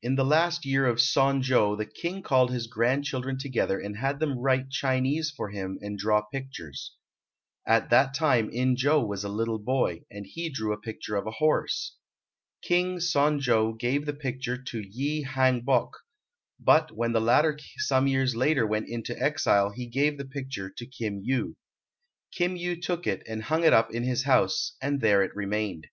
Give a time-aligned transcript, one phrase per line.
[0.00, 4.20] In the last year of Son jo the King called his grandchildren together and had
[4.20, 6.94] them write Chinese for him and draw pictures.
[7.66, 11.26] At that time In jo was a little boy, and he drew a picture of
[11.26, 11.96] a horse.
[12.62, 15.94] King Son jo gave the picture to Yi Hang bok,
[16.60, 20.86] but when the latter some years later went into exile he gave the picture to
[20.86, 21.56] Kim Yu.
[22.30, 25.88] Kim Yu took it, and hung it up in his house and there it remained.